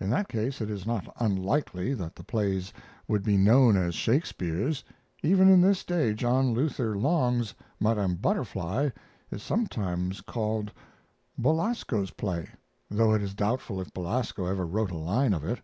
[0.00, 2.72] In that case it is not unlikely that the plays
[3.06, 4.82] would be known as Shakespeare's.
[5.22, 8.88] Even in this day John Luther Long's 'Madam Butterfly'
[9.30, 10.72] is sometimes called
[11.36, 12.48] Belasco's play;
[12.90, 15.60] though it is doubtful if Belasco ever wrote a line of it."